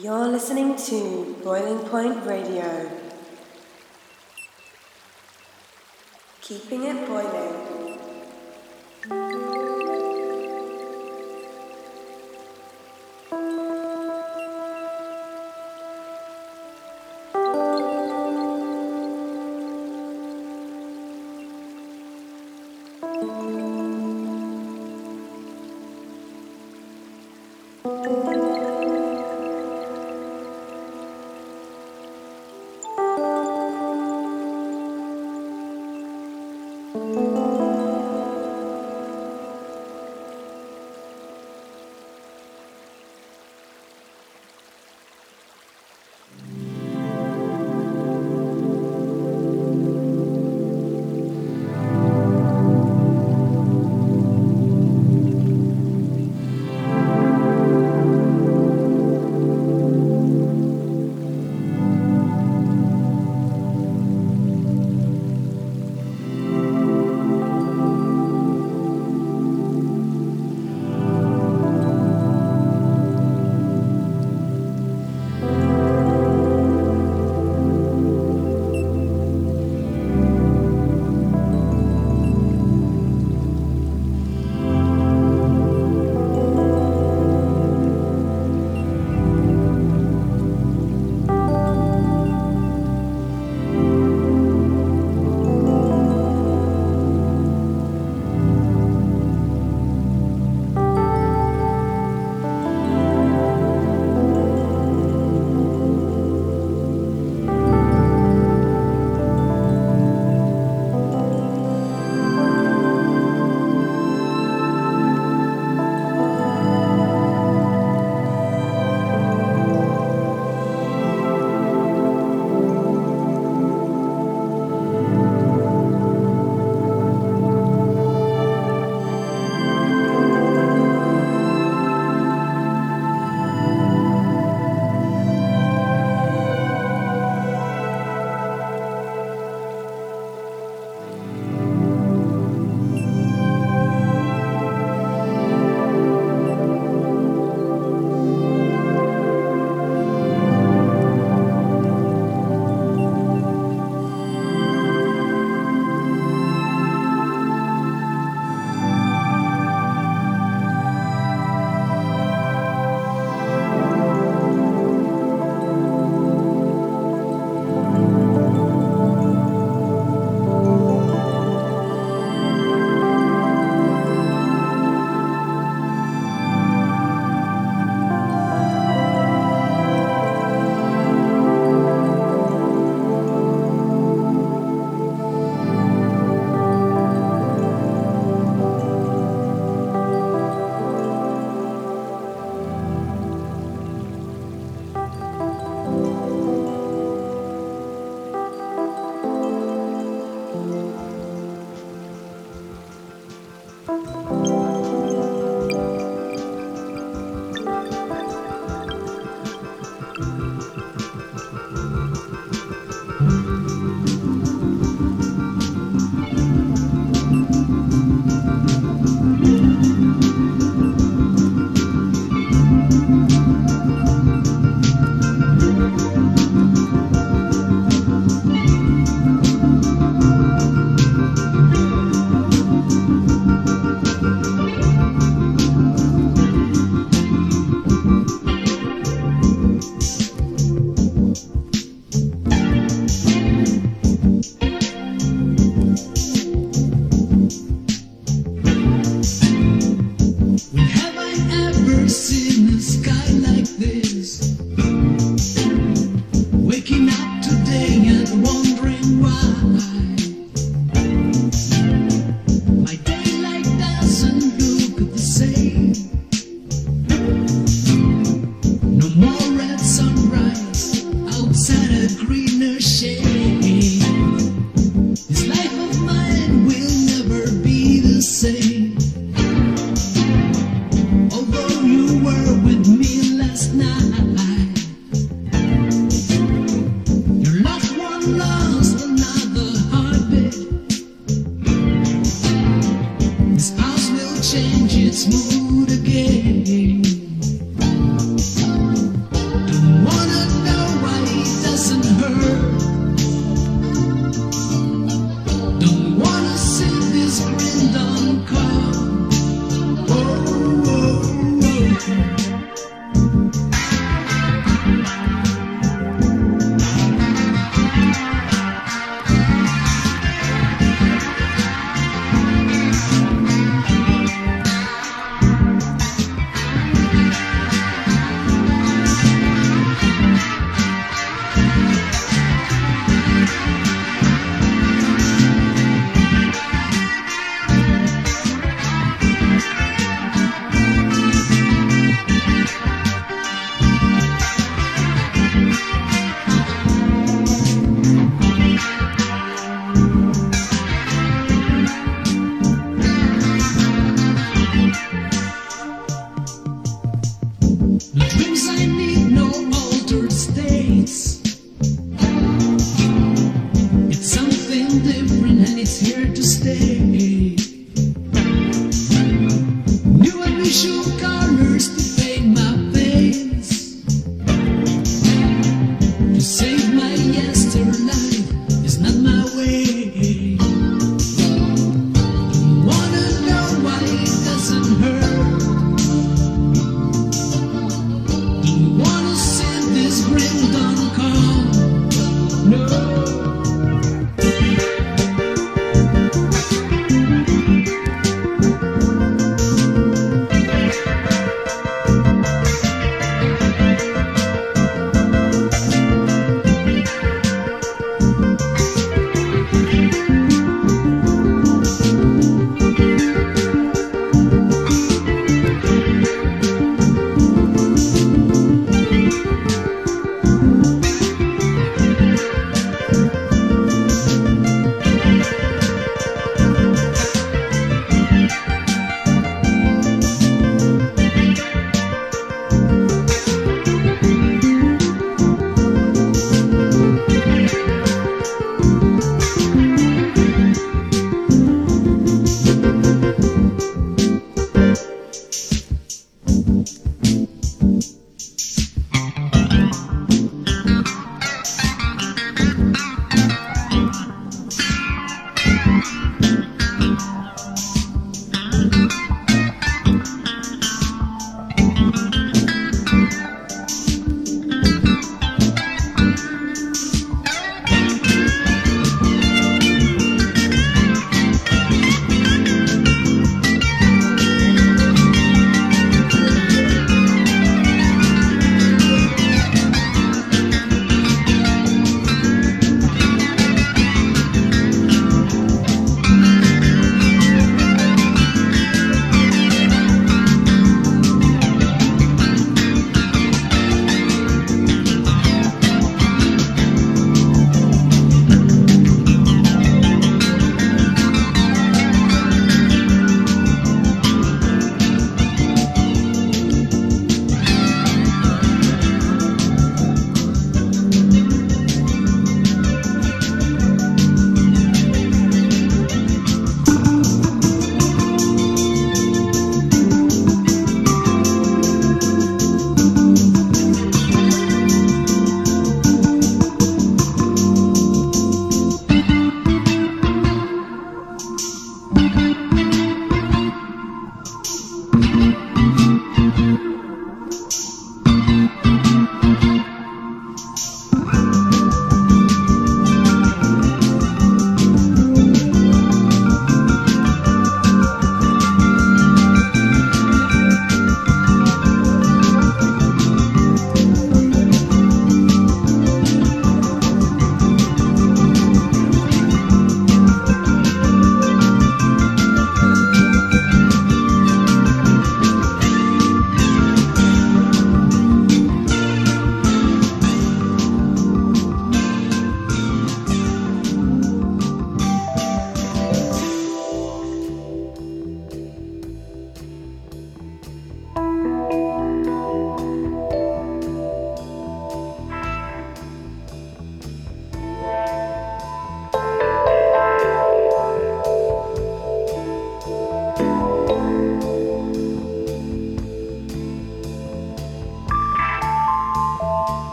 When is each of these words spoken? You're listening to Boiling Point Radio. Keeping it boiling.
You're 0.00 0.28
listening 0.28 0.76
to 0.76 1.36
Boiling 1.42 1.80
Point 1.88 2.24
Radio. 2.24 2.88
Keeping 6.40 6.84
it 6.84 7.08
boiling. 7.08 7.98